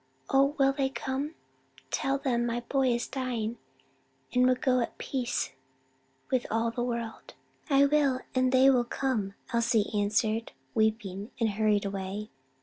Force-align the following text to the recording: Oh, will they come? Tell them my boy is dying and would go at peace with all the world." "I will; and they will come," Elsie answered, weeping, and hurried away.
Oh, 0.31 0.55
will 0.57 0.73
they 0.73 0.89
come? 0.89 1.35
Tell 1.91 2.17
them 2.17 2.43
my 2.47 2.61
boy 2.61 2.87
is 2.87 3.05
dying 3.07 3.59
and 4.33 4.47
would 4.47 4.59
go 4.59 4.79
at 4.79 4.97
peace 4.97 5.51
with 6.31 6.47
all 6.49 6.71
the 6.71 6.81
world." 6.81 7.35
"I 7.69 7.85
will; 7.85 8.21
and 8.33 8.51
they 8.51 8.67
will 8.71 8.83
come," 8.83 9.35
Elsie 9.53 9.91
answered, 9.93 10.53
weeping, 10.73 11.29
and 11.39 11.49
hurried 11.51 11.85
away. 11.85 12.31